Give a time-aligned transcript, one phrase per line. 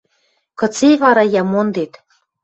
[0.59, 1.93] Кыце вара, йӓ, мондет?